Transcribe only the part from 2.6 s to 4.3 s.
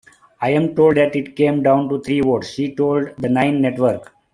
told the Nine Network.